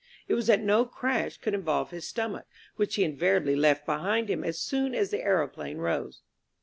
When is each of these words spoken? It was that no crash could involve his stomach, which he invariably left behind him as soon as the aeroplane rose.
It 0.27 0.33
was 0.33 0.47
that 0.47 0.63
no 0.63 0.83
crash 0.83 1.37
could 1.37 1.53
involve 1.53 1.91
his 1.91 2.07
stomach, 2.07 2.47
which 2.75 2.95
he 2.95 3.03
invariably 3.03 3.55
left 3.55 3.85
behind 3.85 4.31
him 4.31 4.43
as 4.43 4.59
soon 4.59 4.95
as 4.95 5.11
the 5.11 5.21
aeroplane 5.21 5.77
rose. 5.77 6.23